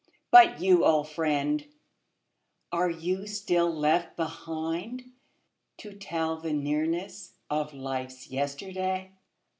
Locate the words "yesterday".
8.31-9.11